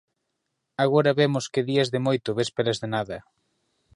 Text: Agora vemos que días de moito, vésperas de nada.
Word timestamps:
Agora 0.83 1.17
vemos 1.19 1.45
que 1.53 1.65
días 1.69 1.91
de 1.93 1.99
moito, 2.05 2.29
vésperas 2.39 2.77
de 2.83 2.87
nada. 2.95 3.17